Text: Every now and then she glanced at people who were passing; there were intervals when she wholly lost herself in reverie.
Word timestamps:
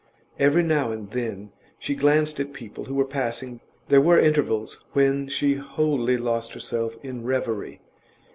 Every 0.39 0.63
now 0.63 0.89
and 0.91 1.11
then 1.11 1.51
she 1.77 1.93
glanced 1.93 2.39
at 2.39 2.53
people 2.53 2.85
who 2.85 2.95
were 2.95 3.05
passing; 3.05 3.61
there 3.89 4.01
were 4.01 4.17
intervals 4.17 4.83
when 4.93 5.27
she 5.27 5.53
wholly 5.53 6.17
lost 6.17 6.53
herself 6.53 6.97
in 7.05 7.23
reverie. 7.23 7.81